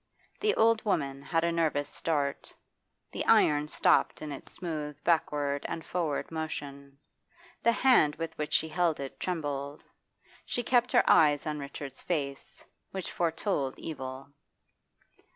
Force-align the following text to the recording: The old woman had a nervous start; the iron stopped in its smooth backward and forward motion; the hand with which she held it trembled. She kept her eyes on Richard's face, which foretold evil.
The 0.39 0.55
old 0.55 0.83
woman 0.83 1.21
had 1.21 1.43
a 1.43 1.51
nervous 1.51 1.87
start; 1.87 2.55
the 3.11 3.23
iron 3.27 3.67
stopped 3.67 4.19
in 4.23 4.31
its 4.31 4.51
smooth 4.51 4.97
backward 5.03 5.63
and 5.69 5.85
forward 5.85 6.31
motion; 6.31 6.97
the 7.61 7.71
hand 7.71 8.15
with 8.15 8.35
which 8.35 8.53
she 8.53 8.69
held 8.69 8.99
it 8.99 9.19
trembled. 9.19 9.83
She 10.43 10.63
kept 10.63 10.91
her 10.93 11.07
eyes 11.07 11.45
on 11.45 11.59
Richard's 11.59 12.01
face, 12.01 12.65
which 12.89 13.11
foretold 13.11 13.77
evil. 13.77 14.29